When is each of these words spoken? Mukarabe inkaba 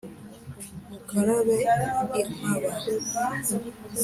Mukarabe 0.89 1.57
inkaba 2.19 2.71